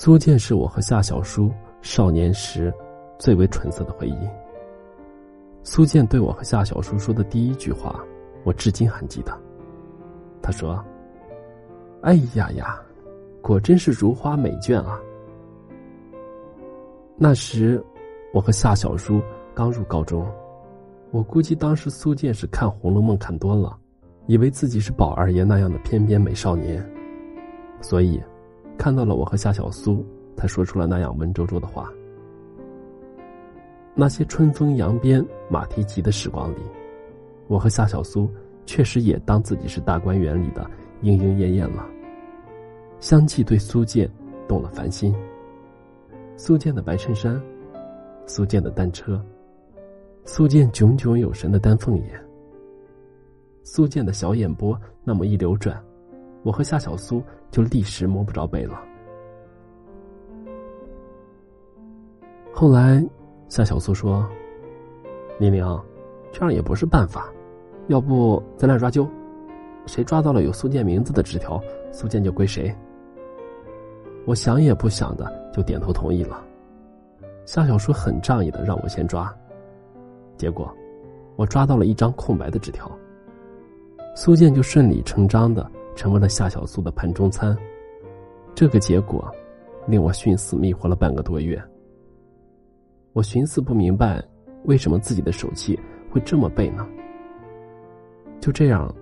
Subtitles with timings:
[0.00, 1.50] 苏建是我和夏小叔
[1.82, 2.72] 少年时
[3.18, 4.28] 最为纯色的回忆。
[5.64, 8.00] 苏建对我和夏小叔说的第一句话，
[8.44, 9.36] 我至今还记得。
[10.40, 10.80] 他说
[12.02, 12.80] ：“哎呀呀，
[13.42, 15.00] 果真是如花美眷啊！”
[17.18, 17.84] 那时，
[18.32, 19.20] 我和夏小叔
[19.52, 20.24] 刚入高中，
[21.10, 23.76] 我估计当时苏建是看《红楼梦》看多了，
[24.28, 26.88] 以为自己是宝二爷那样的翩翩美少年，
[27.80, 28.22] 所以
[28.78, 30.06] 看到了我和夏小苏，
[30.36, 31.92] 才说出了那样文绉绉的话。
[33.94, 36.60] 那些春风扬鞭、马蹄疾的时光里，
[37.48, 38.30] 我和夏小苏
[38.64, 40.64] 确实也当自己是大观园里的
[41.02, 41.84] 莺莺燕燕了。
[43.00, 44.08] 相继对苏建
[44.46, 45.14] 动了凡心。
[46.36, 47.40] 苏建的白衬衫，
[48.26, 49.20] 苏建的单车，
[50.24, 52.24] 苏建炯炯有神的丹凤眼，
[53.64, 55.82] 苏建的小眼波那么一流转，
[56.42, 58.80] 我和夏小苏就立时摸不着北了。
[62.52, 63.04] 后来，
[63.48, 64.28] 夏小苏说
[65.38, 65.64] ：“玲玲，
[66.32, 67.32] 这样也不是办法，
[67.86, 69.08] 要不咱俩抓阄，
[69.86, 71.60] 谁抓到了有苏建名字的纸条，
[71.92, 72.74] 苏建就归谁。”
[74.26, 76.44] 我想也不想的就点头同意了。
[77.46, 79.34] 夏小叔很仗义的让我先抓，
[80.36, 80.70] 结果
[81.36, 82.90] 我抓到了一张空白的纸条。
[84.14, 87.58] 苏建就顺理成章的成为了夏小苏的盘中餐。
[88.54, 89.28] 这个结果
[89.84, 91.60] 令我寻死觅活了半个多月。
[93.12, 94.22] 我寻思不明白，
[94.62, 95.76] 为什么自己的手气
[96.08, 96.86] 会这么背呢？
[98.38, 98.94] 就这样，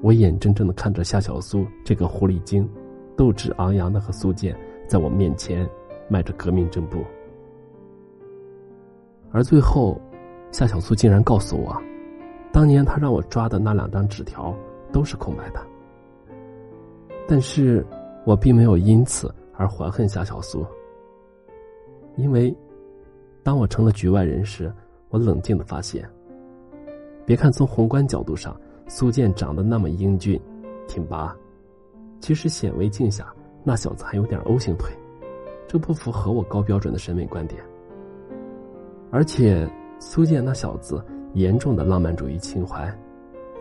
[0.00, 2.70] 我眼睁睁的看着夏小苏这个狐狸精，
[3.16, 4.56] 斗志昂扬的和苏建。
[4.86, 5.68] 在我面前，
[6.08, 7.02] 迈着革命正步，
[9.32, 10.00] 而最后，
[10.52, 11.76] 夏小苏竟然告诉我，
[12.52, 14.54] 当年他让我抓的那两张纸条
[14.92, 15.60] 都是空白的。
[17.26, 17.84] 但是，
[18.24, 20.64] 我并没有因此而怀恨夏小苏，
[22.16, 22.54] 因为，
[23.42, 24.72] 当我成了局外人时，
[25.08, 26.08] 我冷静的发现，
[27.24, 28.54] 别看从宏观角度上，
[28.86, 30.40] 苏建长得那么英俊、
[30.86, 31.34] 挺拔，
[32.20, 33.32] 其实显微镜下。
[33.66, 34.92] 那小子还有点 O 型腿，
[35.66, 37.64] 这不符合我高标准的审美观点。
[39.10, 39.66] 而且
[39.98, 41.02] 苏建那小子
[41.32, 42.94] 严重的浪漫主义情怀，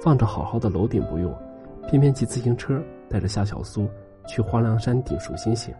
[0.02, 1.34] 放着好好的楼顶不用，
[1.88, 3.88] 偏偏骑自行车带着夏小苏
[4.28, 5.74] 去荒凉山顶数星星，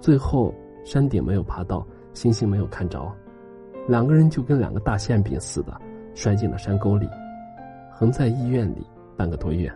[0.00, 0.54] 最后
[0.84, 3.12] 山顶没有爬到，星星没有看着，
[3.88, 5.78] 两个人就跟两个大馅饼似的
[6.14, 7.08] 摔进了山沟里，
[7.90, 9.70] 横在医院里半个多月。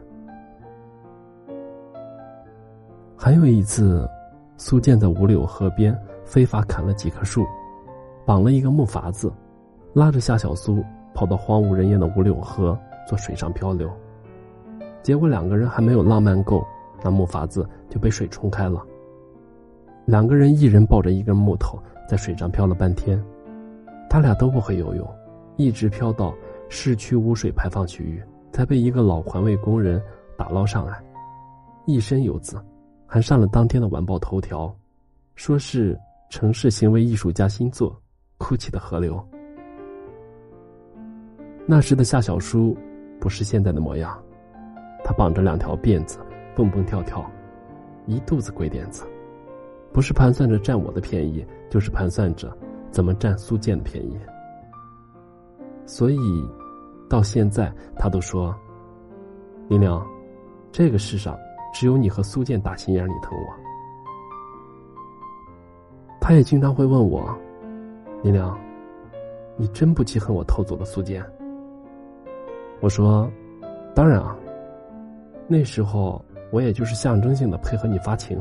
[3.16, 4.08] 还有一次，
[4.56, 5.94] 苏建在五柳河边
[6.24, 7.44] 非法砍了几棵树，
[8.24, 9.30] 绑了一个木筏子，
[9.92, 10.82] 拉着夏小苏
[11.12, 13.90] 跑到荒无人烟的五柳河做水上漂流。
[15.02, 16.66] 结果两个人还没有浪漫够，
[17.02, 18.84] 那木筏子就被水冲开了。
[20.04, 21.78] 两个人一人抱着一根木头
[22.08, 23.22] 在水上漂了半天，
[24.08, 25.08] 他俩都不会游泳，
[25.56, 26.34] 一直漂到
[26.68, 28.22] 市区污水排放区域，
[28.52, 30.02] 才被一个老环卫工人
[30.36, 31.02] 打捞上来，
[31.86, 32.60] 一身油渍。
[33.06, 34.72] 还上了当天的晚报头条，
[35.34, 37.90] 说是城市行为艺术家新作
[38.38, 39.16] 《哭泣的河流》。
[41.66, 42.76] 那时的夏小叔
[43.18, 44.16] 不是现在的模样，
[45.04, 46.18] 他绑着两条辫子，
[46.54, 47.24] 蹦蹦跳跳，
[48.06, 49.04] 一肚子鬼点子，
[49.92, 52.56] 不是盘算着占我的便宜，就是盘算着
[52.90, 54.18] 怎么占苏建的便宜。
[55.86, 56.18] 所以，
[57.08, 58.54] 到现在他都说
[59.68, 60.00] ：“林玲，
[60.72, 61.38] 这个世上。”
[61.72, 63.46] 只有你和苏建打心眼里疼我，
[66.20, 67.32] 他也经常会问我
[68.24, 68.58] ：“林良，
[69.56, 71.24] 你真不记恨我偷走了苏建？”
[72.82, 73.30] 我说
[73.94, 74.36] ：“当然啊，
[75.52, 78.40] 那时候我也就是象征性的配合你发情。”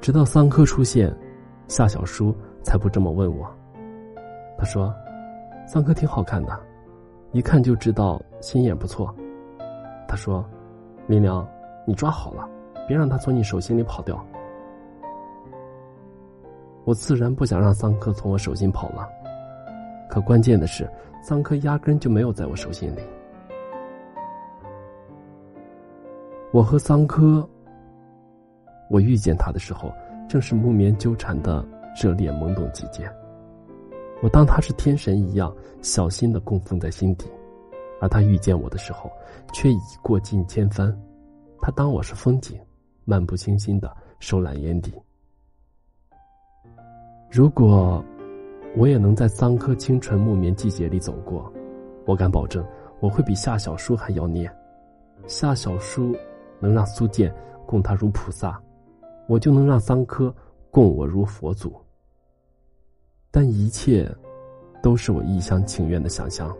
[0.00, 1.12] 直到桑科出现，
[1.66, 3.44] 夏小叔才不这么问我。
[4.56, 4.94] 他说
[5.66, 6.56] ：“桑科挺好看的，
[7.32, 9.12] 一看就知道心眼不错。”
[10.06, 10.42] 他说。
[11.08, 11.48] 林良，
[11.86, 12.48] 你抓好了，
[12.88, 14.26] 别让他从你手心里跑掉。
[16.84, 19.08] 我自然不想让桑科从我手心跑了，
[20.10, 20.90] 可关键的是，
[21.22, 23.00] 桑科压根就没有在我手心里。
[26.52, 27.46] 我和桑科，
[28.88, 29.92] 我遇见他的时候，
[30.28, 31.66] 正是木棉纠缠的
[32.00, 33.10] 热烈懵懂季节。
[34.22, 37.26] 我当他是天神一样，小心的供奉在心底。
[38.00, 39.10] 而他遇见我的时候，
[39.52, 40.96] 却已过尽千帆。
[41.60, 42.58] 他当我是风景，
[43.04, 44.92] 漫不经心的收揽眼底。
[47.30, 48.02] 如果
[48.76, 51.52] 我也能在桑科清纯木棉季节里走过，
[52.06, 52.64] 我敢保证，
[53.00, 54.50] 我会比夏小叔还妖孽。
[55.26, 56.14] 夏小叔
[56.60, 57.34] 能让苏建
[57.66, 58.60] 供他如菩萨，
[59.28, 60.34] 我就能让桑科
[60.70, 61.72] 供我如佛祖。
[63.30, 64.10] 但一切，
[64.82, 66.56] 都是我一厢情愿的想象。